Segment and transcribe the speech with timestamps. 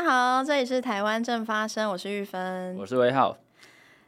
[0.00, 3.36] 大家好，这里是台湾正发生，我是玉芬，我是威浩。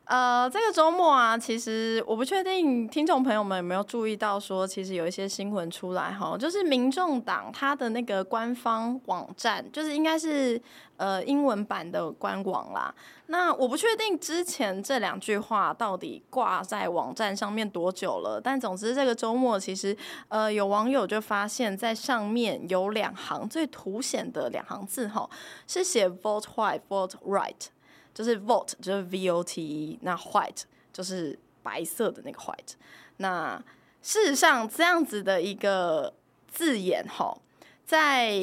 [0.04, 10.61] 呃，这个周末啊，其实我不确定听众朋友们有没有注意到，说其实有一些新闻出来哈，就是民众党他的那个官方网站，就是应该是
[10.96, 12.93] 呃英文版的官网啦。
[13.27, 19.97] 那我不确定之前这两句话到底挂在网站上面多久了，但总之这个周末其实
[20.28, 25.30] 呃有网友就发现，在上面有两行最凸显的两行字哈，
[25.66, 27.69] 是写 vote white vote right。
[28.15, 30.62] 就是 vote 就是 V O T E，那 white
[30.93, 32.75] 就是白色的那个 white。
[33.19, 33.62] 那
[34.03, 36.12] 事实上这样子的一个
[36.48, 37.37] 字眼哈，
[37.84, 38.34] 在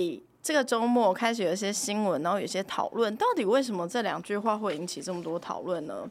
[0.41, 6.10] 这个周末开始有一些新闻，然后有些讨论，到底为什么这两句话会引起这么多讨论呢？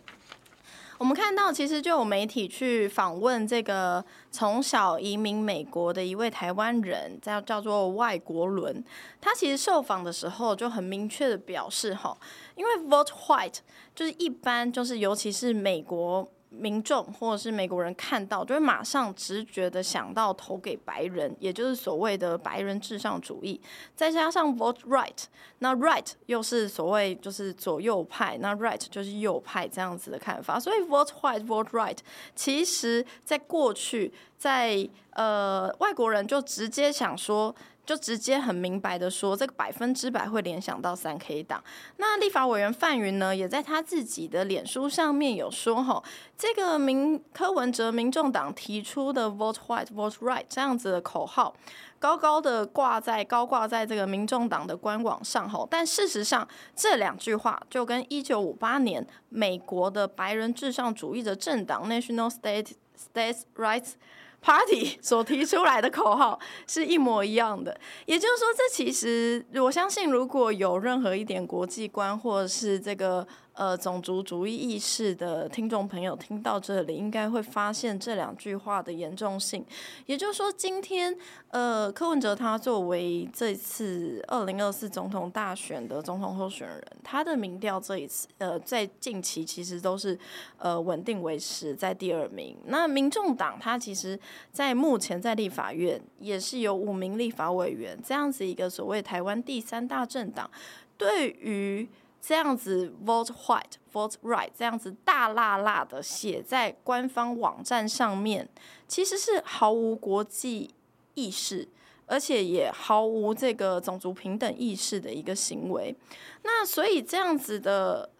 [0.98, 8.84] 我们看到，其实就有媒体去访问这个从小移民美国的一位台湾人，叫叫做外国伦。
[9.20, 12.18] 他其实受访的时候就很明确的表示，哈，
[12.56, 13.58] 因为 vote white
[13.94, 16.28] 就是一般就是尤其是美国。
[16.50, 23.60] 民众或者是美国人看到，就会马上直觉的想到投给白人，也就是所谓的白人至上主义。
[23.94, 25.24] 再加上 vote right，
[25.58, 30.58] 那 right 又是所谓就是左右派，那 right 就是右派这样子的看法。
[30.58, 31.98] 所以 vote white，vote right，
[32.34, 37.54] 其实在过去，在呃外国人就直接想说。
[37.88, 41.64] 就直接很明白的说，这个百分之百会联想到三 K 党。
[41.96, 46.04] 那立法委员范云呢，也在他自己的脸书上面有说，吼，
[46.36, 51.56] 这个民柯文哲民众党提出的 Vote White, Vote Right 这样子的口号，
[51.98, 55.66] 高高的挂在高挂在这个民众党的官网上，吼。
[55.70, 62.72] 但事实上，这两句话就跟一九五八年美国的白人至上主义的政党 National State
[63.14, 63.92] States Rights
[64.40, 73.26] Party 所提出来的口号是一模一样的，也就是说，这其实我相信，如果有任何一点国际观或者是这个。
[73.58, 79.64] 呃，种族主义意识的听众朋友听到这里，应该会发现这两句话的严重性。
[80.06, 81.12] 也就是说，今天
[81.48, 90.16] 呃，柯文哲他作为这次二零二四总统大选的总统候选人，他的民调这一次呃，在近期其实都是
[90.58, 92.56] 呃稳定维持在第二名。
[92.66, 94.16] 那民众党他其实，
[94.52, 100.48] 在目前在立法院也是有五名立法委员，这样子一个所谓台湾第三大政党，
[100.96, 101.88] 对于。
[102.20, 108.48] 这样子 vote white, vote right，这样子大辣辣的写在官方网站上面，
[108.86, 110.74] 其实是毫无国际
[111.14, 111.68] 意识，
[112.06, 115.96] 而且也毫无这个种族平等意识的一个行为。
[116.42, 118.10] 那所以这样子的。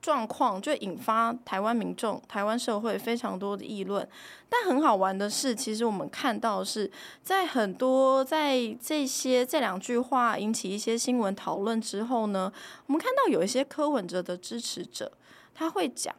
[0.00, 4.06] 状况就引发台湾民众、台湾社会非常多的议论。
[4.48, 6.90] 但很好玩的是，其实我们看到是
[7.22, 12.52] 在很多在这些这两句话引起一些新闻讨论之后呢，
[12.86, 15.12] 我们看到有一些柯文哲的支持者，
[15.54, 16.14] 他会讲。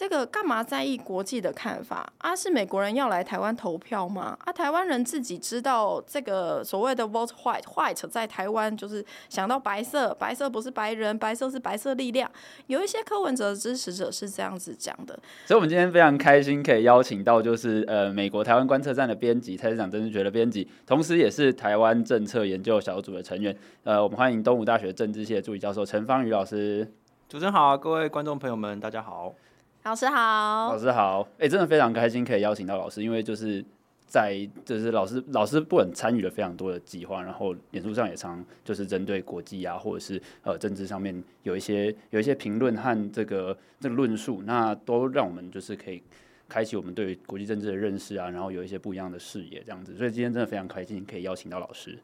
[0.00, 2.34] 这个干嘛在意国际的看法啊？
[2.34, 4.34] 是美国人要来台湾投票吗？
[4.46, 12.30] 啊，台湾人自己知道这个所谓的 vote white，white 在台湾就是想到白色，白色不是白人，白色是白色力量。
[12.68, 15.12] 有一些柯文哲的支持者是这样子讲的。
[15.44, 23.54] 所以，我们今天非常开心可以邀请到就是呃美国台湾观测站的编辑，蔡市长政治学的编辑，同时也是台湾政策研究小组的成员。
[23.84, 26.90] 呃，我们欢迎东吴大学政治系的助理教授陈芳宇老师。
[27.28, 29.34] 主持人好，各位观众朋友们，大家好。
[29.82, 33.64] 老师好，老师好，哎、欸，真的非常开心可以邀请到老师，因为就是
[34.06, 46.02] 在就是老师老师不仅参与了非常多的计划，然后脸书上也常就是针对国际啊或者是呃政治上面有一些有一些评论和这个这个论述，那都让我们就是可以
[46.46, 51.98] 开启我们对于国际政治的认识啊，然后有一些不一样的视野这样子，所以今天真的非常开心可以邀请到老师。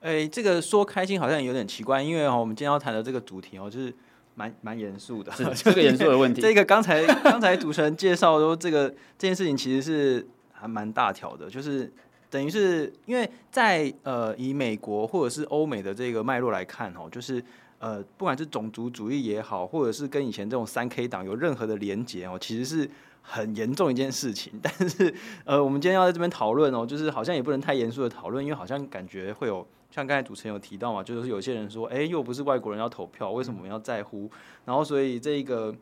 [0.00, 3.92] 哎、欸，这个说开心好像有点奇怪，因为我们今天要谈的这个主题哦，就是。
[4.40, 6.40] 蛮蛮严肃的，是这个严肃的问题。
[6.42, 8.88] 这个刚才刚才主持人介绍说，这个
[9.18, 11.92] 这件事情其实是还蛮大条的，就是
[12.30, 17.44] 等于是因为在呃以美国或者是欧美的这个脉络来看哦，就是
[17.80, 22.88] 呃不管是种族主义也好，或者是跟以前这种三 K 党有任何的连结哦，其实是
[23.20, 24.54] 很严重一件事情。
[24.62, 25.14] 但是
[25.44, 29.66] 呃我们今天要在这边讨论哦，就是好像也不能太严肃的讨论，因为好像感觉会有。
[29.90, 34.30] 像刚才主持人有提到嘛，就是有些人说，哎、欸，又不是外国人要投票，为什么我们要在乎？
[34.64, 35.74] 然后所以这个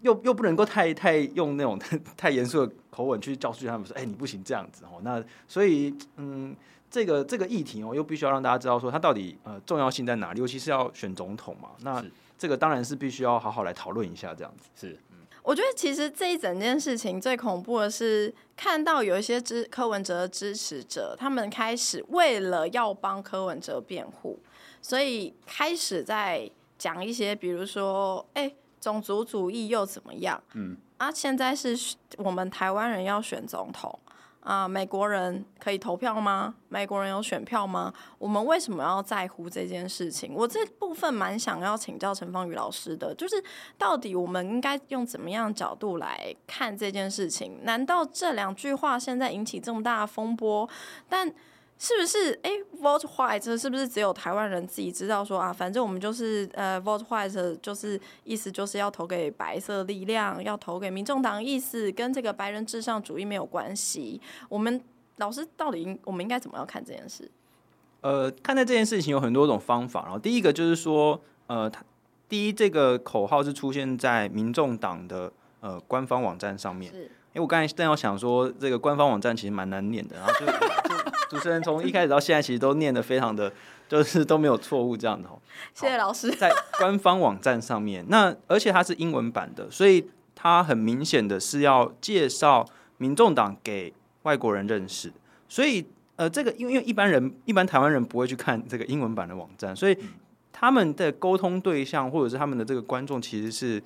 [0.00, 1.78] 又又不能够太太用那种
[2.16, 5.00] 太严肃的口吻去教训他们说，哎、欸，你不行这样子哦。
[5.02, 6.54] 那所以嗯，
[6.90, 10.40] 这个这个议题哦，又必须要让大家知道说，它到底呃重要性在哪里？
[10.40, 12.04] 尤其是要选总统嘛，那
[12.38, 14.98] 这个当然是必须要好好来讨论一下这样子是。
[15.46, 24.40] 我觉得其实这一整件事情最恐怖的是，看到有一些支柯文哲的支持者，他们开始为了要帮柯文哲辩护，
[24.82, 30.42] 所以开始在讲一些，比如说，哎、欸，种族主义又怎么样？
[30.54, 33.96] 嗯，啊，现在是我们台湾人要选总统。
[34.46, 36.54] 啊，美国人可以投票吗？
[36.68, 37.92] 美国人有选票吗？
[38.16, 40.32] 我们为什么要在乎这件事情？
[40.32, 43.42] 我这部分蛮想要请教陈芳宇老师的，就是
[43.76, 47.58] 到底我们应该用怎么样角度来看这件事情？
[47.64, 50.68] 难道这两句话现在引起这么大的风波？
[51.08, 51.28] 但
[51.78, 52.32] 是不是？
[52.42, 52.50] 哎
[52.80, 55.52] ，vote white 是不是只有台湾人自己知道说啊？
[55.52, 64.18] 反正我们就是呃，vote white 就是意思就是要投给白色力量，要投给民众党，意思跟这个白人至上主义没有关系。
[64.48, 64.80] 我们
[65.16, 67.30] 老师到底应我们应该怎么样看这件事？
[68.00, 70.04] 呃，看待这件事情有很多种方法。
[70.04, 71.84] 然后第一个就是说，呃，他
[72.26, 75.30] 第一这个口号是出现在民众党的
[75.60, 76.90] 呃官方网站上面。
[76.90, 77.02] 是。
[77.34, 80.46] 因为我刚才正要想说，这个官方网站其实蛮难念的，然后就。
[81.28, 83.52] 主持人从一开始到现在，其实都念的非常的，
[83.88, 85.38] 就是都没有错误这样的哦。
[85.74, 86.30] 谢谢老师。
[86.30, 92.66] 在官方网站上面，那而且它是英文版的，所以它很明显的是要介绍
[92.98, 93.92] 民众党给
[94.22, 95.12] 外国人认识。
[95.48, 95.86] 所以
[96.16, 99.96] 呃，这个因为因为一般人一般台湾人不会去看这个英文版的网站，所以
[100.52, 103.82] 他们的沟通对象或者是他们的这个观众其实是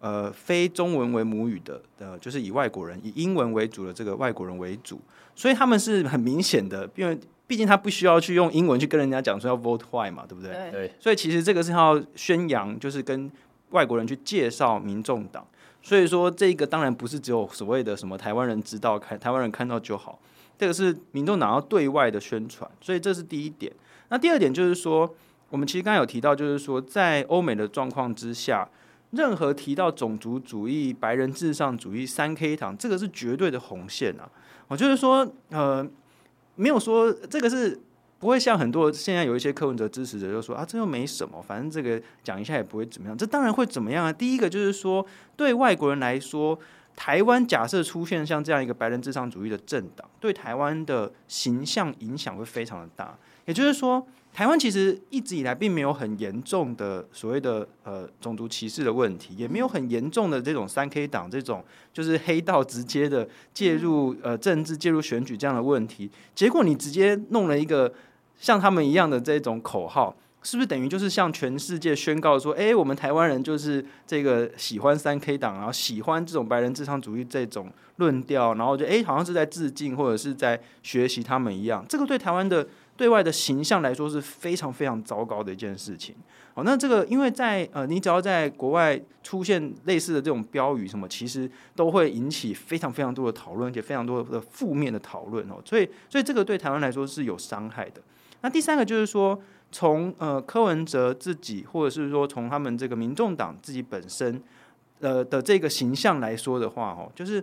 [0.00, 5.00] 呃非中文为母语的，呃，就是以外国人以英文为主的这个外国人为主。
[5.36, 10.70] 所以他们是很明显的，因为毕竟他不需要去用英文去跟人家讲说要 vote white 嘛，对不对？
[10.70, 10.92] 对。
[10.98, 13.30] 所以其实这个是要宣扬，就是跟
[13.70, 15.46] 外国人去介绍民众党。
[15.82, 20.18] 所以说这个当然不是只有所谓的什么台湾人知道，看台湾人看到就好。
[20.58, 23.72] 这个是民众党要对外的宣传，所以这是第一点。
[24.10, 25.10] 那第二点就是说，
[25.48, 28.68] 我们其实刚才有提到，就是说在欧美的状况之下，
[29.10, 34.30] 任何提到种族主义、白人至上主义、三 K 党，这个是绝对的红线啊。
[34.68, 35.84] 我就是说，呃，
[36.54, 37.80] 没有说这个是
[38.20, 43.18] 不会像很多现在有一些柯文哲支持者就说啊，这又没什么，反正这个讲一下也不会怎么样。
[43.18, 44.12] 这当然会怎么样啊？
[44.12, 45.04] 第一个就是说，
[45.36, 46.56] 对外国人来说，
[46.94, 53.18] 台湾假设出现像这样一个白人至上主义的政党，对台湾的形象影响会非常的大。
[53.46, 54.06] 也就是说。
[54.32, 66.08] 台湾其实一直以来并没有很严重的所谓的呃种族歧视的问题，也没有很严重的这种三 K 党这种就是黑道直接的介入呃政治介入选举这样的问题。
[66.34, 67.92] 结果你直接弄了一个
[68.38, 81.84] 像他们一样的这种口号，是不是等于就是向全世界宣告说，哎，我们台湾人就是这个喜欢三 K 党，然后喜欢这种白人至上主义这种论调，然后就哎好像是在致敬或者是在学习他们一样。
[81.88, 82.66] 这个对台湾的。
[83.00, 86.14] 对外的形象来说是非常非常糟糕的一件事情。
[86.52, 95.54] 好，那这个因为在呃，你只要在国外出现类似的这种标语什么，其实都会引起非常非常多的讨论，而且非常多的负面的讨论哦。
[95.64, 98.02] 所以，所以这个对台湾来说是有伤害的。
[98.42, 99.40] 那第三个就是说，
[99.72, 104.42] 从呃柯文哲自己，或者是说从他们这个民众党自己本身
[105.00, 107.42] 呃的这个形象来说的话，哦，就是。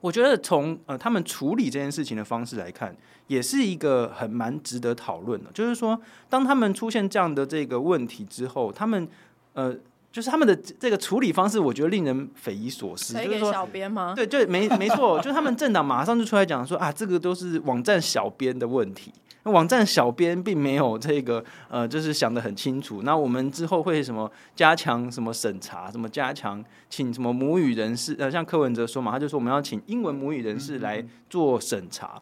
[0.00, 5.50] 我觉得从呃他们处理这件事情的方式来看，也是一个很蛮值得讨论的。
[5.52, 9.06] 就是说，当他们出现这样的这个问题之后，他们
[9.52, 9.76] 呃，
[10.12, 13.14] 就是他们的这个处理方式，我觉得令人匪夷所思。
[13.14, 14.12] 就是说小编吗？
[14.14, 19.12] 对，对，没没错， 就是他们政党马上就出来讲说啊，这个都是网站小编的问题。
[19.44, 23.00] 网站小编并没有这个呃，就是想得很清楚。
[23.04, 32.20] 那我们之后会什么加强什么审查，什么加强请什么母语人士呃，像柯文哲说嘛，他就说我们要请英文母语人士来做审查。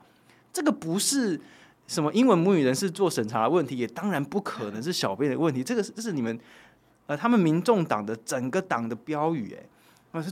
[0.52, 1.38] 这个不是
[1.88, 5.64] 什么英文母语人士做审查的问题，也当然不可能是小编的问题。
[5.64, 6.38] 这个是这是你们
[7.08, 9.66] 呃，他们民众党的整个党的标语哎。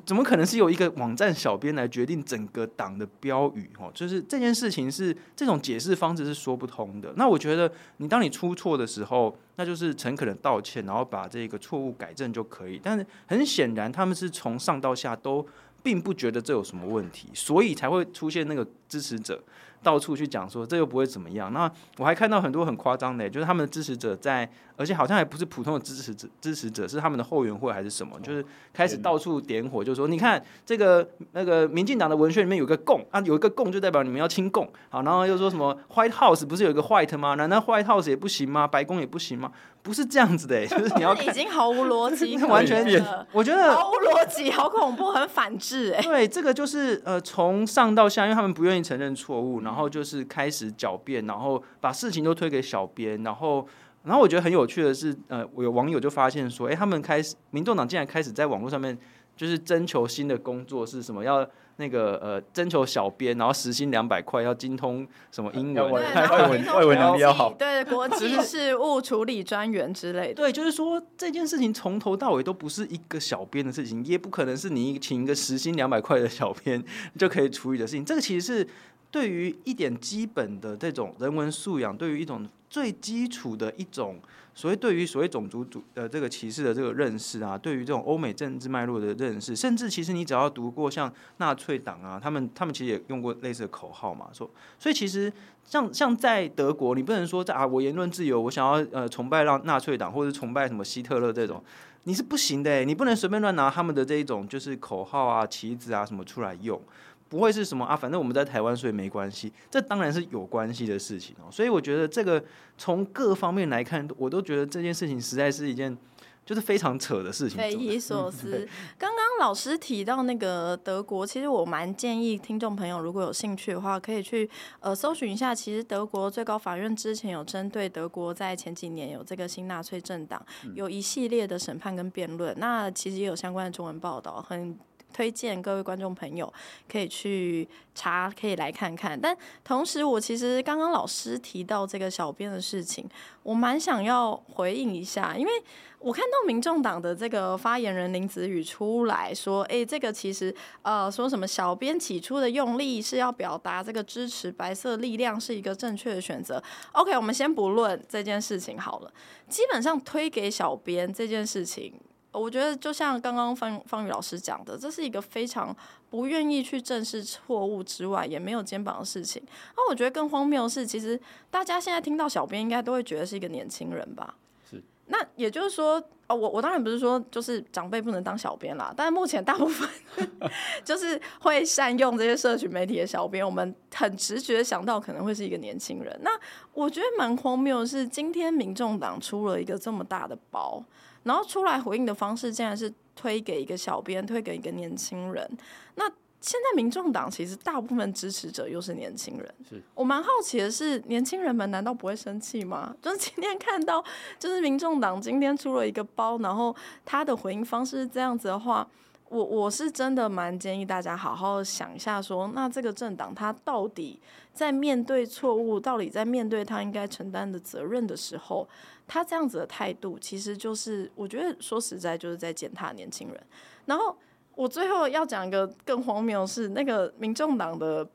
[0.05, 3.71] 怎么可能是由一个网站小编来决定整个党的标语？
[3.79, 7.13] 哦，就是这件事情是这种解释方式是说不通的。
[7.17, 12.81] 那我觉得，你当你出错的时候，那就是诚恳的道歉，然后把这个错误改正就可以。
[12.83, 15.47] 但是很显然，他们是从上到下都
[15.85, 19.41] 并不觉得这有什么问题，所以才会出现那个支持者。
[19.87, 21.53] 到处去讲说这又不会怎么样。
[21.53, 34.69] 那我还看到很多很夸张的，就是他们的支持者在，而且好像还不是普通的支持者，支持者是他们的后援会还是什么，就是开始到处点火，就说你看这个那个民进党的文宣里面有个共啊，有一个共就代表你们要亲共。
[34.89, 37.37] 好，然后又说什么 White House 不是有一个 White 吗？
[37.37, 38.67] 难道 White House 也不行吗？
[38.67, 39.53] 白宫也不行吗？
[39.87, 42.85] 不是这样子的， 就是你要已经毫无逻辑， 完全
[43.31, 46.03] 我觉得毫无逻辑，好恐怖，很反智哎。
[46.03, 53.65] 对，这个就是呃，从上到下，因为他们不愿意承认错误，然后就是开始狡辩，然后把事情都推给小编，然后，
[54.03, 58.99] 然后我觉得很有趣的是，呃，我有网友就发现说，哎，他们开始，民众党竟然开始在网络上面
[59.37, 61.49] 就是征求新的工作是什么要。
[61.79, 70.35] 那个呃，征求小编，然后时薪两百块，要精通什么英文，对，外文外文能力要好，对，国际事务处理专员之类的。
[70.35, 76.83] 对，就是说这件事情从头到尾都不是一个小编的事情，也不可能是你请一个时薪两百块的小编
[77.19, 78.05] 就可以处理的事情。
[78.05, 78.69] 这个其实是
[79.11, 84.19] 对于一点基本的这种人文素养，对于一种最基础的一种。
[84.57, 95.31] 所谓对于所谓种族主呃这个歧视的这个认识啊，对于这种欧美政治脉络的认识，甚至其实你只要读过像纳粹党啊，他们他们其实也用过类似的口号嘛，说所以其实
[95.63, 101.63] 像像在德国，你不能说在啊我言论自由，我想要呃崇拜让纳粹党或者崇拜什么希特勒这种，
[102.05, 106.81] 你是不行的，你不能随便乱拿他们的这一种就是口号啊旗子啊什么出来用。
[107.29, 107.97] 不会是什么啊？
[107.97, 109.53] 反正我们在台湾，所以没关系。
[109.71, 111.51] 这当然是有关系的事情哦。
[111.51, 112.43] 所以我觉得这个
[112.79, 115.97] 从各方面来看，我都觉得这件事情实在是一件
[116.45, 118.69] 就是非常扯的事情，匪夷所 思。
[118.97, 125.53] 刚刚老师提到那个德国，其实我蛮建议听众朋友如果有兴趣的话，可以去呃搜寻一下。
[125.53, 130.41] 其实德国最高法院之前有针对德国在前几年有这个新纳粹政党
[130.77, 134.79] 有一系列的审判跟辩论，那其实也有相关的中文报道，很。
[135.17, 136.53] 推荐各位观众朋友
[136.87, 139.19] 可以去查，可以来看看。
[139.19, 143.09] 但同时，我其实刚刚老师提到这个小编的事情，
[143.43, 145.53] 我蛮想要回应一下，因为
[146.01, 159.11] 我看到民众党的这个发言人林子宇出来说：“哎，这个其实呃，说什么小编起初的用力是要表达这个支持白色力量是一个正确的选择。” OK，我们先不论这件事情好了，
[159.49, 161.95] 基本上推给小编这件事情。
[162.39, 165.75] 我觉得就像刚刚方方宇老师讲的，这是一个非常
[166.11, 169.43] 不愿意去正视错误之外，也没有肩膀的事情。
[169.77, 171.19] 那我觉得更荒谬的是，其实
[171.51, 174.35] 大家现在听到小编，应该都会觉得是一个年轻人吧？
[174.71, 174.83] 是。
[175.07, 179.89] 那也就是说，哦，我我当然不是说就是长辈不能当小编啦，但是目前大部分
[180.85, 186.19] 就是会善用这些社群媒体的小编，我们很直觉想到可能会是一个年轻人。
[186.23, 186.31] 那
[186.75, 190.85] 我觉得蛮荒谬的是，今天民众党出了一个这么大的包。
[191.27, 195.59] 然后出来回应的方式，竟然是推给一个小编，推给一个年轻人。
[195.97, 196.09] 那
[196.41, 199.55] 现在民众党其实大部分支持者又是年轻人。
[199.69, 202.95] 是我蛮好奇的是，年轻人们难道不会生气吗？
[203.03, 204.05] 就是今天看到，
[204.39, 208.87] 就是民众党今天出了一个包，然后他的回应方式是这样子的话，
[209.29, 214.21] 我我是真的蛮建议大家好好想一下说，那这个政党他到底
[214.53, 218.69] 在面对错误，到底在面对他应该承担的责任的时候。
[219.09, 223.41] 他这样子的态度，其实就是我觉得说实在就是在践踏年轻人。
[223.85, 224.17] 然后
[224.55, 228.07] 我最后要讲一个更荒谬是，那个民众党的。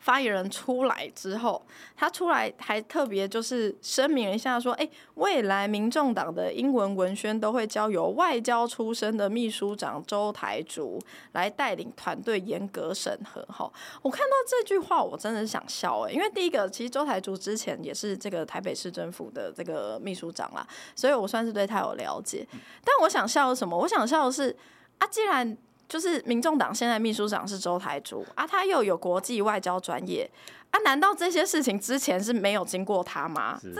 [0.00, 1.64] 发言人出来之后，
[1.96, 11.00] 他出来还特别就是声明一下说：“哎，未来民众党的英文文宣都会交由外交出身的秘书长周台竹
[11.32, 13.70] 来带领团队严格审核。”哈，
[14.02, 22.46] 我看到这句话，我真的想笑哎，因为第一个，其实周台竹之前也是这个台北市政府的这个秘书长啦，所以我算是对他有了解。
[22.84, 23.76] 但我想笑什么？
[23.76, 24.56] 我想笑的是
[24.98, 25.56] 啊，既然。
[25.88, 30.28] 就是民众党现在秘书长是周台珠啊，他又有国际外交专业
[30.70, 33.58] 啊，难道这些事情之前是没有经过他吗？
[33.62, 33.70] 这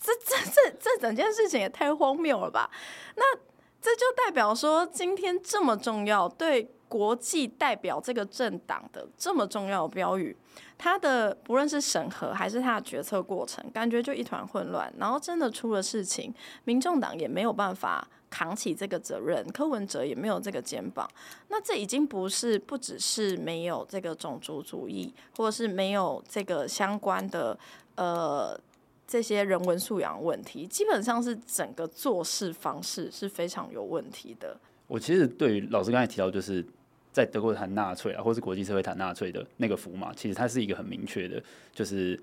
[0.00, 2.68] 这这这这整件事情也太荒谬了吧？
[3.14, 3.36] 那
[3.80, 10.36] 这就代表说，今天这么重要，对国际代表这个政党的这么重要的标语，
[10.76, 18.08] 他的不论是审核还是他的决策过程，感觉就一团混乱，然后真的出了事情，民众党也没有办法。
[18.32, 21.06] 扛起这个责任，柯文哲也没有这个肩膀，
[21.50, 27.58] 那这已经不是不只是没有这个种族主义，或者是没有这个相关的
[27.96, 28.58] 呃
[29.06, 34.56] 这些人文素养问题，基本上是整个做事方式是非常有问题的。
[34.86, 36.64] 我其实对于老师刚才提到，就是
[37.12, 41.42] 在德国谈纳粹啊，或是国际社会谈纳粹的那个符码，其实它是一个很明确的，
[41.74, 42.18] 就是。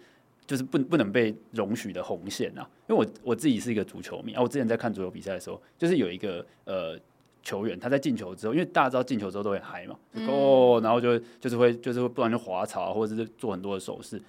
[0.50, 2.68] 就是不不能被容许的红线啊！
[2.88, 7.00] 因为我我自己是一个足球迷啊，我之前在看足球比赛的时候，就是有一个呃
[7.44, 9.96] 球员他在进球之后，因为大家知道进球之后都会嗨嘛，
[10.28, 14.20] 哦，然后就就是会就是会不然就滑草啊或者是做很多的手势。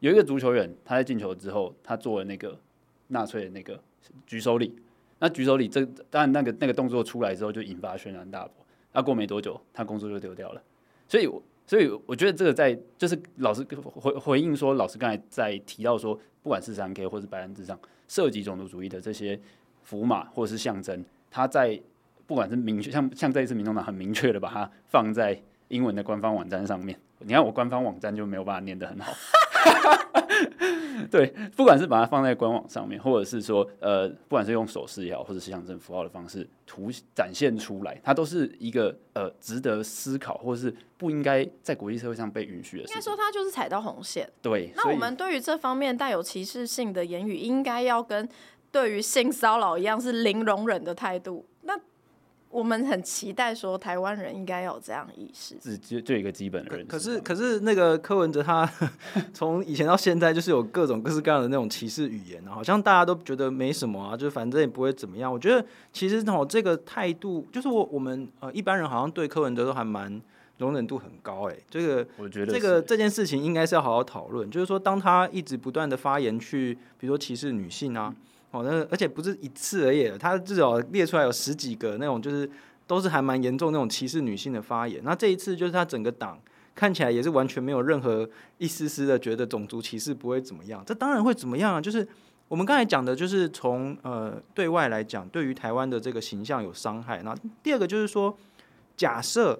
[0.00, 2.54] 有一个足球员他在进球之后，他做了那个
[3.06, 3.82] 纳粹的那个
[4.26, 4.76] 举手礼，
[5.20, 8.52] 那举手礼这当然那个那个动作出来之后就引发轩然大波，
[8.92, 10.62] 那过没多久他工作就丢掉了，
[11.08, 11.42] 所以我。
[11.72, 19.40] 所以我觉得这个在就是老师回回应说，老师刚才在提到说，不管是三 K 或是白人至上涉及种族主义的这些
[19.82, 21.80] 符码或是象征，它在
[22.26, 29.10] 不管是明确像像这一次民众党很明确的把它放在英文的官方网站上面，你看我官方网站就没有办法念得很好。
[31.10, 42.84] 对，不管是把它放在官网上面，或者是说呃，不管是用手势也好，或者是象征符号的方式图展现出来，它都是一个呃值得思考，或者是不应该在国际社会上被允许的。
[42.84, 44.28] 应该说，它就是踩到红线。
[44.40, 48.28] 对，那我们对于这方面带有歧视性的言语，应该要跟
[48.70, 51.44] 对于性骚扰一样，是零容忍的态度。
[52.52, 56.86] 那我们很期待说，台湾人应该有这样意识，只就就一个基本的人。
[56.86, 58.70] 可是可是那个柯文哲他
[59.32, 65.32] 从以前到现在，就是有各种各式各样的那种歧视语言，好像大家都觉得没什么啊，就是反正也不会怎么样。
[65.32, 70.20] 我觉得其实哦，这个态度就是我我们呃一般人好像对柯文哲都还蛮
[70.58, 71.56] 容忍度很高哎。
[71.70, 78.14] 这个我觉得这个这件事情应该是要好好讨论，就是说当他一直不断的发言去，比如说歧视女性啊，
[78.52, 82.48] 哦那而且不是一次而已，他至少列出来有十几个那种就是。
[82.84, 85.00] 都是还蛮严重那种歧视女性的发言。
[85.02, 86.38] 那这一次就是他整个党
[86.74, 88.28] 看起来也是完全没有任何
[88.58, 90.82] 一丝丝的觉得种族歧视不会怎么样。
[90.84, 91.80] 这当然会怎么样啊？
[91.80, 92.06] 就是
[92.48, 97.22] 我们刚才讲的，就是从呃对外来讲，对于台湾的这个形象有伤害。
[97.22, 98.36] 那第二个就是说，
[98.94, 99.58] 假设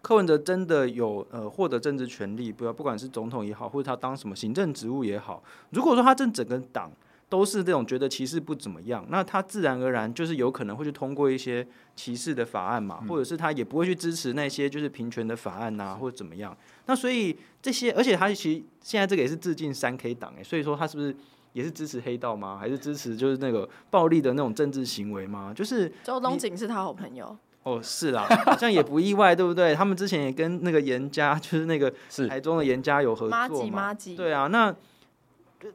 [0.00, 6.92] 柯文哲真的有呃获得政治权利，不要不管是总统也好，或者他当什么行政职务也好，如果说他这整个党。
[7.32, 16.54] 都是这种觉得歧视不怎么样，那他自然而然就是有可能会去通过一些歧视的法案嘛，或者是他也不会去支持那些就是平权的法案呐，或者怎么样。
[16.84, 21.16] 那所以这些，而且他其实现在这个也是致敬三 K 党诶，所以说他是不是
[21.54, 22.58] 也是支持黑道吗？
[22.60, 25.54] 还是支持就是那个暴力的那种政治行为吗？
[25.56, 29.74] 就是周东景是他好朋友哦，是啦，好像也不意外，对不对？
[29.74, 31.90] 他们之前也跟那个严家，就是那个
[32.28, 34.76] 台中的严家有合作嘛，对啊，那。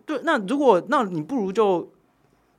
[0.06, 1.92] 对，那如果那你不如就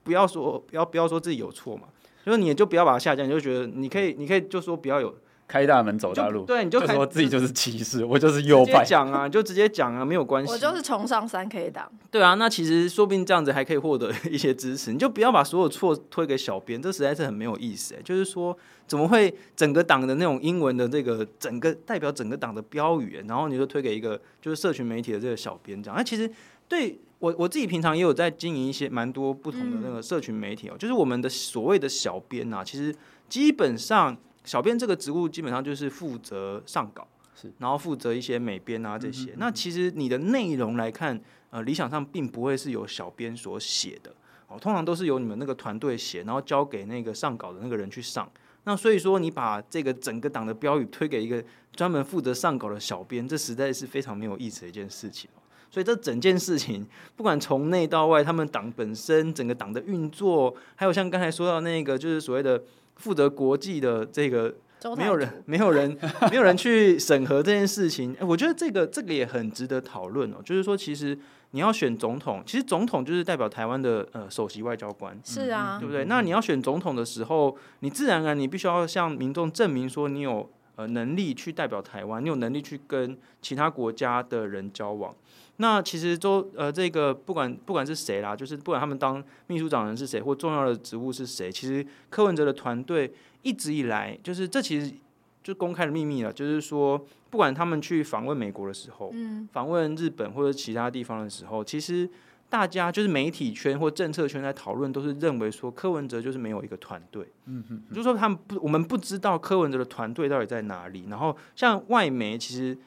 [0.02, 1.88] 不要说，不要不要说自己有错嘛，
[2.24, 5.14] 就是你也就不要把它下降，你就觉得你可以，你可以就说不要有
[5.46, 18.56] 开大门走大路，对，你就，就说自己就是歧视，我就是右派，讲啊，就直接讲啊，没有关系，我就是崇尚三 K 党，对啊，那其实说不定这样子还可以获得一些支持，你就不要把所有错推给小编，这实在是很没有意思，就是说
[18.86, 26.30] 怎么会整个党的那种英文的这个整个代表整个党的标语，然后你就推给一个就是社群媒体的这个小编这样，那其实
[26.68, 26.98] 对。
[27.18, 32.94] 我我自己平常也有在经营一些蛮多不同的那个社群媒体哦，嗯、就是我们的所谓的小编啊，其实
[33.28, 39.30] 基本上小编这个职务基本上就是负责上稿，是，然后负责一些美编啊这些。
[39.30, 44.14] 嗯嗯嗯，那其实你的内容来看，呃，理想上并不会是由小编所写的
[44.46, 48.30] 哦，通常都是由你们那个团队写，然后交给那个上稿的那个人去上。
[48.64, 51.42] 那所以说，你把这个整个党的标语推给一个
[51.74, 55.28] 专门负责上稿的小编，这实在是非常没有意思的一件事情。
[55.70, 62.62] 所以这整件事情，不管从内到外，他们党本身整个党的运作，还有像刚才说到那个，就是所谓的
[62.96, 64.54] 负责国际的这个，
[64.96, 65.96] 没有人，没有人，
[66.30, 68.16] 没有人去审核这件事情。
[68.20, 70.36] 我觉得这个这个也很值得讨论哦。
[70.44, 71.18] 就是说，其实
[71.50, 76.04] 你要选总统，其实总统就是代表台湾的呃首席外交官，是啊，对不对？
[76.06, 85.14] 那你要选总统的时候，你自然而然你必须要向民众证明说你有呃能力去代表台湾，你有能力去跟其他国家的人交往。
[85.60, 94.94] 那其实都呃，这个不管不管是谁啦，就是不管他们当秘书长人是谁或重要的职务是谁，其实柯文哲的团队一直以来就是这其实
[95.42, 102.08] 就公开的秘密了，就是说不管他们去访问美国的时候，嗯，访问日本或者其他地方的时候，其实
[102.48, 112.78] 大家就是媒体圈或政策圈在讨论，都是认为说柯文哲就是没有一个团队，嗯哼，就是说他们不，我们不知道柯文哲的团队到底在哪里，然后像外媒其实。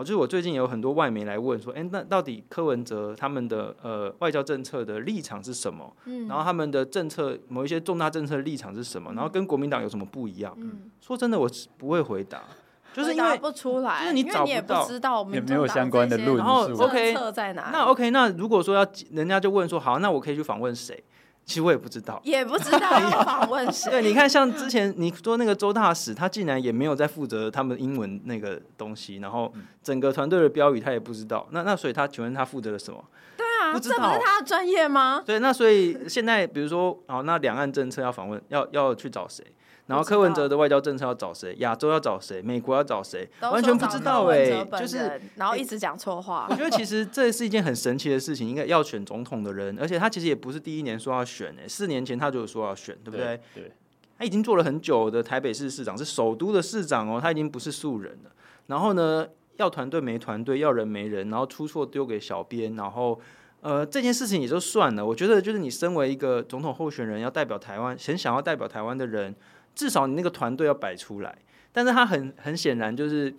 [0.00, 5.94] 哦，就是我最近有很多外媒来问说，哎，那到底柯文哲他们的呃外交政策的立场是什么？
[6.06, 9.12] 嗯，然后他们的政策某一些重大政策的立场是什么？
[9.12, 10.54] 然后跟国民党有什么不一样？
[10.56, 12.40] 嗯，说真的，我不会回答，
[12.94, 16.36] 就是因为不出来，就是你找不到，不知道也没有相关的论述。
[16.38, 17.68] 然后 OK，在哪？
[17.70, 21.04] 那 OK，那如果说要人家就问说，好，那我可以去访问谁？
[21.50, 23.90] 其实我也不知道，也不知道要访问谁。
[23.90, 31.44] 对，你看，像之前你说那个周大使，他竟然也没有在负责他们英文那个东西，然后整个团队的标语他也不知道。
[31.50, 33.04] 那那所以他请问他负责了什么？
[33.36, 35.20] 对啊，不知道，这不是他的专业吗？
[35.26, 39.44] 对，那所以现在比如说，好，那两岸政策要访问，要要去找谁？
[39.90, 41.52] 然后柯文哲的外交政策要找谁？
[41.58, 42.40] 亚洲要找谁？
[42.40, 43.28] 美国要找谁？
[43.40, 46.46] 完全不知道哎、欸，就是然后一直讲错话。
[46.48, 53.40] 我觉得其实这是一件很神奇的事情，应该要选总统的人，而且他其实也不是第一年说要选哎、欸，四年前他就说要选，对不对？
[53.52, 53.72] 对，对
[54.16, 58.30] 他已经做了很久的台北市市长，是首都的市长哦，他已经不是素人了。
[58.68, 59.26] 然后呢，
[59.56, 63.20] 要团队没团队，要人没人，然后出错丢给小编，然后
[63.60, 65.04] 呃这件事情也就算了。
[65.04, 69.34] 我觉得就是你身为一个总统候选人，要代表台湾，很想要代表台湾的人。
[69.74, 71.36] 至少你那个团队要摆出来，
[71.72, 73.34] 但是他很很显然就是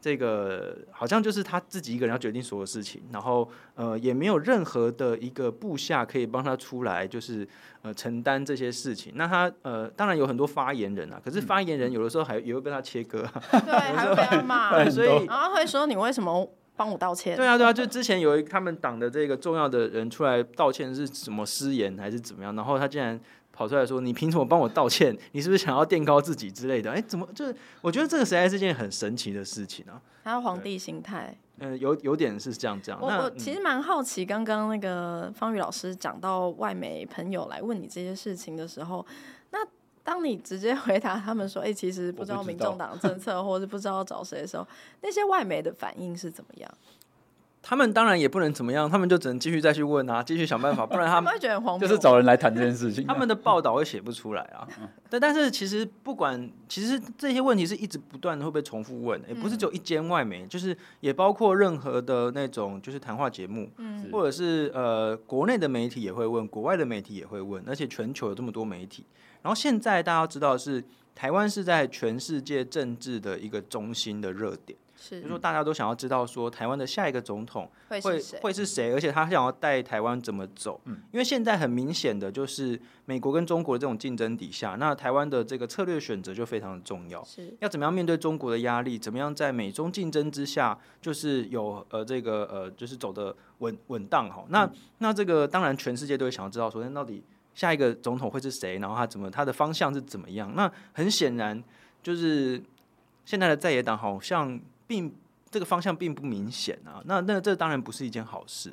[0.00, 7.46] 这个好像就是他自己一个人要决定所有事情，然后呃也没有任何的一个部下可以帮他出来，就是
[7.82, 9.12] 呃承担这些事情。
[9.16, 17.36] 那他呃当然有很多发言人啊，可是发言人有的时候还也会被他切割， 对，还会被他骂，所以然后会说你为什么帮我道歉？
[17.36, 23.18] 对啊对啊，就之前有一他们党的这个重要的人出来道歉是什么失言还是怎么样，然后他竟然。
[23.54, 25.16] 跑出来说：“你凭什么帮我道歉？
[25.30, 26.90] 你是不是想要垫高自己之类的？
[26.90, 27.54] 哎，怎么就是？
[27.80, 30.02] 我觉得这个实在是件很神奇的事情啊！
[30.24, 33.00] 还有皇帝心态，嗯，有有点是这样这样。
[33.00, 39.06] 我我其实蛮好奇，刚刚那个方宇老师讲到外媒朋友来问你这些事情的时候，
[39.50, 39.58] 那
[40.02, 44.66] 当你直接回答他们说：‘哎，其实不知道民众党政策，或者是不知道找谁的时候，
[45.00, 46.70] 那些外媒的反应是怎么样？’
[47.66, 53.06] 他们当然也不能怎么样，他们就只能继续再去问啊，继续想办法，不然他们 会觉得很荒谬，就是找人来谈这件事情。
[53.06, 54.68] 他们的 报道会写不出来啊。
[55.08, 69.06] 但但是其实不管，其实这些问题是一直不断的会被重复问，也不是只有一间外媒，就是也包括任何的那种就是谈话节目，嗯，或者是呃国内的媒体也会问，国外的媒体也会问，而且全球有这么多媒体。
[69.40, 74.78] 然后现在大家知道是台湾是在全世界政治的一个中心的热点。
[75.04, 80.80] 是，就是说大家都想要知道说台湾的下一个总统会会是谁，会是谁，而且他想要带台湾怎么走。
[80.86, 87.22] 嗯，因为现在很明显的就是美国跟中国的这种竞争底下，那台湾的这个策略选择就非常的重要。
[87.22, 88.98] 是，要怎么样面对中国的压力？
[88.98, 94.42] 怎么样在美中竞争之下，就是有呃这个呃就是走的稳稳当哈？
[94.48, 97.22] 那、嗯、那这个当然全世界都会想要知道，说那到底
[97.54, 98.78] 下一个总统会是谁？
[98.78, 100.50] 然后他怎么他的方向是怎么样？
[100.56, 101.62] 那很显然
[102.02, 102.62] 就是
[103.26, 104.58] 现在的在野党好像。
[104.86, 105.12] 并
[105.50, 108.72] 这个方向并不明显啊，那那这当然不是一件好事。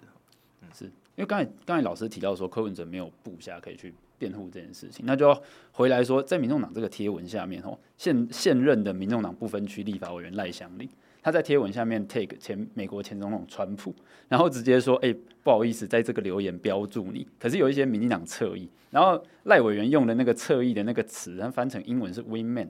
[0.62, 10.90] 嗯，是因为刚才刚才老师提到说柯文哲没有部下可以去辩护这件事情，那就要回来说，在民众党这个贴文下面，哦，现现任的民众党不分区立法委员赖香伶，
[11.22, 13.94] 他在贴文下面 take 前美国前总统川普，
[14.28, 22.68] 然后直接说，哎，不好意思，在这个留言标注你，可是有一些民进党侧翼，然后赖委员用的那个侧翼的那个词，他翻成英文是 “win man”，。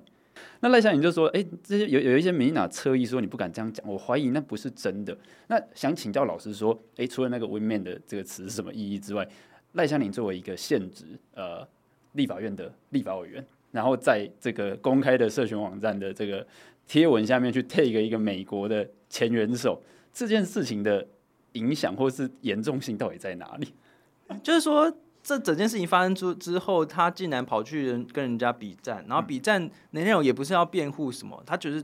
[0.59, 5.17] 那赖香伶就说：“哎、欸，这些有有一些民进党侧翼说你不敢这样讲，我怀疑那不是真的。
[5.47, 9.27] 那想请教老师说，哎、除了那个 win man 的这个词是什么意义之外，
[9.73, 11.67] 赖香伶作为一个现职呃
[12.13, 16.45] 立法院的立法委员，然后在这个公开的社群网站的这个
[16.87, 19.81] 贴文下面去 take 一个美国的前元首，
[20.13, 21.07] 这件事情的
[21.53, 23.73] 影响或是严重性到底在哪里？
[24.43, 24.91] 就是说。”
[25.23, 31.83] 这整件事情发生之之后，他竟然跑去人跟人家比战，然后比战内容也不是要辩护什么，他就是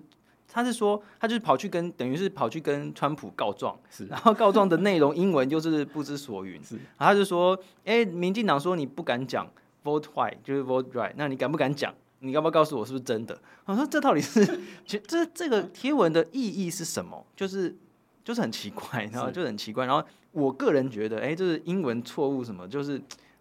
[0.52, 9.47] 他是说，他就是跑去跟等于是跑去跟川普告状，是，然后告状的内容英文就是不知所云，是，然后他就说，哎，民进党说你不敢讲
[9.84, 11.93] vote white 就是 vote right，那你敢不敢讲？
[12.19, 13.39] 你要不要告诉我是不是真的？
[13.65, 14.43] 我说这到底是，
[14.84, 17.23] 其实这这个贴文的意义是什么？
[17.36, 17.78] 就是
[18.23, 23.00] 就是很奇怪，然后就很奇怪，然后我个人觉得，哎，就是英文错误什么，就是。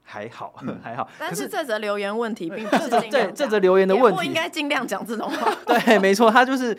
[0.08, 1.06] 还好， 还好。
[1.18, 5.52] 但是这则留言问题并不是这这则留言的问题，我应该尽量讲这种话。
[5.66, 6.76] 对，没错，他就是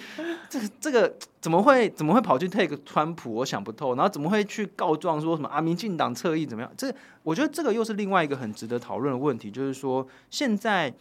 [0.49, 3.33] 这个这个怎么会怎么会跑去 take 川普？
[3.33, 3.93] 我想不透。
[3.95, 5.59] 然后怎么会去告状说什么啊？
[5.59, 6.71] 民进党侧翼怎么样？
[6.77, 10.93] 这我觉得这个又是另外一个很值得讨论的问题，就是说现在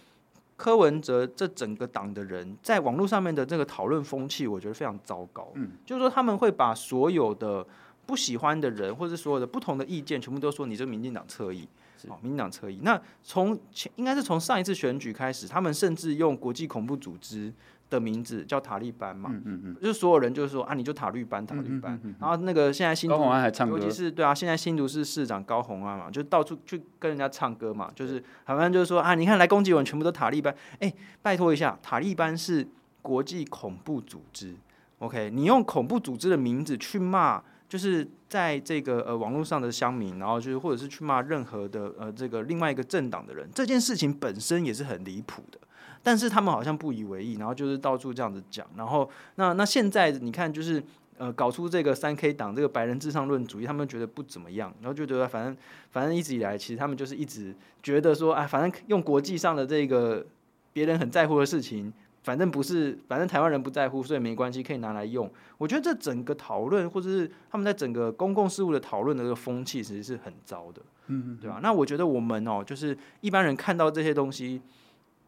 [0.57, 5.53] 柯文哲这整个党的人在网络上面的这个讨论风气，我觉得非常糟糕。
[5.55, 7.65] 嗯，就是说他们会把所有的
[8.05, 11.69] 不喜欢的人，或者所有的不同的意见，全部都说你这个民进党侧翼。
[12.09, 12.79] 哦，民进党侧翼。
[12.83, 17.53] 那从前应该是从上一次选举开始，他们甚至用国际恐怖组织
[17.89, 22.01] 的名字叫塔利班嘛，嗯嗯嗯，就是所有人就是说啊，你就塔利班，塔利班。
[22.19, 30.93] 然后那个现在新竹，高红安还唱歌，尤其是对啊，现在新竹市市长高红安嘛，就到处去跟人家唱歌嘛，就是好像就是说啊，你看来攻击我们全部都塔利班，哎，
[31.23, 32.67] 拜托一下，塔利班是
[33.03, 34.55] 国际恐怖组织
[34.99, 37.43] ，OK，你用恐怖组织的名字去骂。
[37.69, 45.59] 就是在这个呃网络上的乡民，然后就是或者是去骂任何的呃这个另外一个政党的人，这件事情本身也是很离谱的，
[46.03, 50.83] 但是他们好像不以为意，然后就是到处这样子讲，然后那那现在你看就是
[51.19, 55.57] 呃搞出这个三 K 党这个白人至上论主义，他们觉得不怎么样，然后就觉得反正
[55.91, 57.53] 反正一直以来其实他们就是一直
[57.83, 60.25] 觉得说哎，反正用国际上的这个
[60.73, 61.93] 别人很在乎的事情。
[62.27, 65.31] 反正不是，反正台湾人不在乎，所以没关系，可以拿来用。
[65.59, 71.61] 我觉得这整个讨论，或者是他们在整个公共事务的讨论的这个风气，其实是很糟的，嗯嗯，对吧？
[71.63, 74.61] 那我觉得我们哦，就是一般人看到这些东西，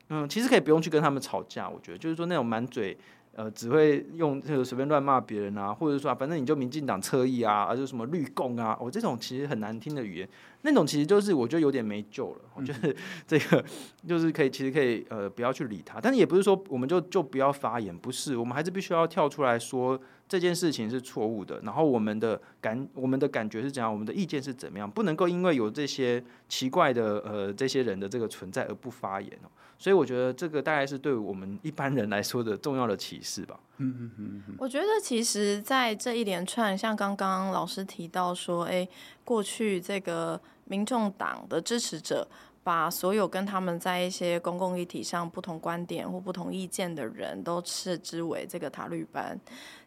[0.08, 1.68] 嗯，其实可以不用去跟他们吵架。
[1.68, 2.98] 我觉得就是说那种满嘴。
[3.34, 10.28] 呃，只会用这个随便乱骂别人啊，或者说啊，反正你就民进党侧翼啊，啊，就什么绿共啊，我、哦、这种其实很难听的语言，
[10.62, 12.40] 那种其实就是我觉得有点没救了。
[12.54, 12.94] 我觉得
[13.26, 13.64] 这个
[14.08, 29.48] 就是可以，其实可以呃不要去理他，但是也不是说我们就就不要发言，不是，我们还是必须要跳出来说这件事情是错误的，然后我们的感我们的感觉是怎样，我们的意见是怎么样，不能够因为有这些奇怪的呃这些人的这个存在而不发言哦。
[29.78, 33.58] 所以我觉得这个大概是对我们一般人来说的重要的启示吧。
[33.78, 34.54] 嗯嗯嗯嗯。
[34.58, 38.86] 我觉得其实，在这一连串，像刚刚老师提到说，哎，
[39.24, 42.28] 过去这个民众党的支持者。
[42.68, 49.40] 把所有跟他们在一些公共议题上不同观点或不同意见的人都斥之为这个塔绿班，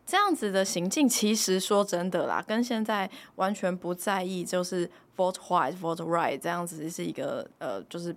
[0.03, 8.15] 这样子的行径，其实说真的啦，跟现在完全不在意就是 vote white vote right 这样子是一个呃，就是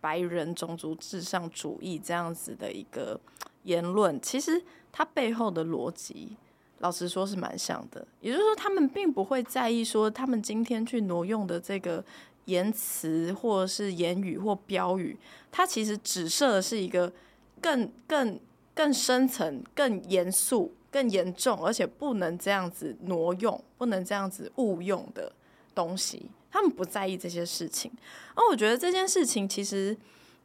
[0.00, 3.20] 白人种族至上主义这样子的一个
[3.64, 6.38] 言论，其实它背后的逻辑，
[6.78, 8.08] 老实说是蛮像的。
[8.22, 12.02] 也就是说，他们并不会在意说他们今天去挪用的这个。
[12.46, 15.16] 言辞或者是言语或标语，
[15.52, 17.12] 它其实指涉的是一个
[17.60, 18.40] 更更
[18.74, 25.30] 更深层、更严肃、更严重，而且不能这样子挪用、不能这样子误用的
[25.74, 26.30] 东西。
[26.50, 27.92] 他们不在意这些事情，
[28.34, 29.94] 而我觉得这件事情其实，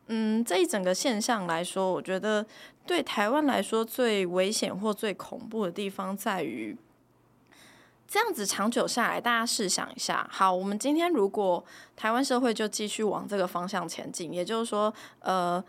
[0.07, 2.45] 嗯，这一整个现象来说，我觉得
[2.85, 6.75] 对台湾来说最危险或最恐怖的地方在于。
[8.11, 11.63] 这样子长久下来，大家试想一下，好，我们今天如果
[11.95, 15.63] 台湾社会就继续往这个方向前进，也就是说，呃，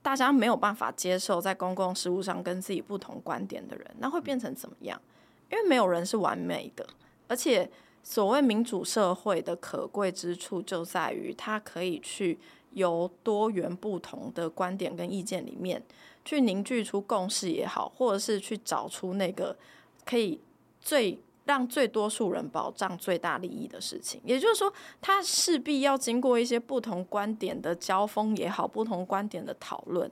[0.00, 5.02] 大家没有办法接受在公共事务上跟自己不同观点的人，那会变成怎么样？
[5.50, 6.86] 因为没有人是完美的，
[7.26, 7.68] 而且
[8.04, 12.38] 所谓民主社会的可贵之处就在于它可以去
[12.74, 15.82] 由多元不同的观点跟意见里面
[16.24, 19.56] 去凝聚出共识也好，或者是去找出那个
[20.04, 20.40] 可以
[20.80, 21.20] 最。
[21.50, 30.08] 让最多数人保障最大利益的事情，也就是说，他势必要经过一些不同观点的交锋也好，不同观点的讨论。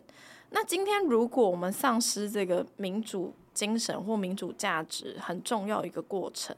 [0.50, 6.56] 那今天，如果我们丧失这个民主精神或民主价值很重要一个过程，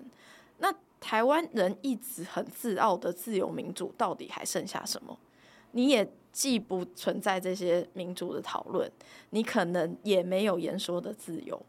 [0.60, 5.14] 那台湾人一直很自傲的自由民主，到底还剩下什么？
[5.72, 8.90] 你也既不存在这些民主的讨论，
[9.28, 11.60] 你可能也没有言说的自由。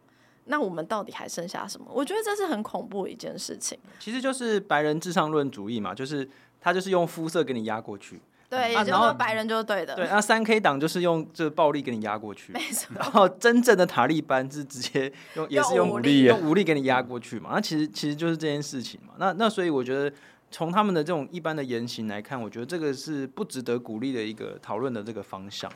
[0.45, 1.87] 那我们到底还剩下什么？
[1.93, 3.77] 我觉得这是很恐怖的一件事情。
[3.99, 6.27] 其实就是白人至上论主义嘛，就是
[6.59, 8.19] 他就是用肤色给你压过去。
[8.49, 9.95] 对，也就是说白人就是对的。
[9.95, 12.51] 对，那三 K 党就是用这个暴力给你压过去。
[12.51, 12.93] 没错。
[12.99, 17.51] 然后真正的塔利班是直接用，也是用武力，用武力给你压过去嘛。
[17.53, 19.13] 那其实其实就是这件事情嘛。
[19.17, 20.13] 那那所以我觉得
[20.49, 25.71] 从他们的这种一般的言行来看，我觉得这个是不值得鼓励的一个讨论的这个方向。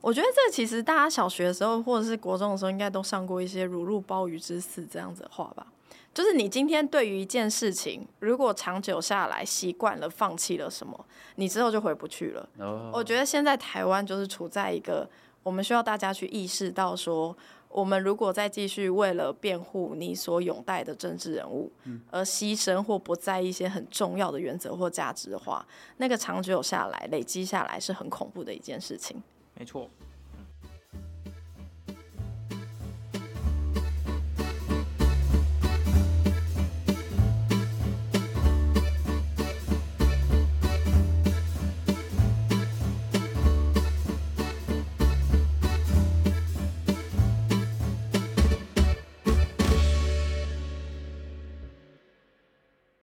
[0.00, 5.66] 我觉得这其实大家小学的时候或者是国中的时候，应该都上过一些“如入鲍鱼之肆”这样子的话吧。
[6.12, 12.48] 就是你今天对于一件事情，如果长久下来习惯了，放弃了什么，你之后就回不去了。
[12.58, 12.96] Oh.
[12.96, 15.08] 我觉得现在台湾就是处在一个
[15.44, 17.36] 我们需要大家去意识到说，
[17.68, 21.70] 我们如果再继续为了辩护你所拥戴的政治人物
[22.10, 25.64] 而牺牲或不在意一些很重要的原则或价值的话，
[25.98, 29.22] 那个长久下来累积下来是很恐怖的一件事情。
[29.60, 29.90] 没错。